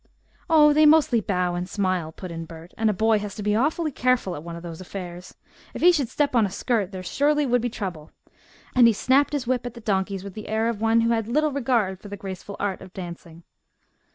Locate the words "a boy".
2.89-3.19